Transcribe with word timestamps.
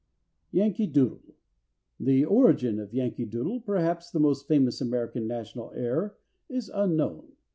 =Yankee 0.51 0.87
Doodle.= 0.87 1.35
The 1.99 2.25
origin 2.25 2.79
of 2.79 2.91
Yankee 2.91 3.27
Doodle, 3.27 3.59
perhaps 3.59 4.09
the 4.09 4.19
most 4.19 4.47
famous 4.47 4.81
American 4.81 5.27
national 5.27 5.73
air, 5.75 6.15
is 6.49 6.69
unknown. 6.69 7.33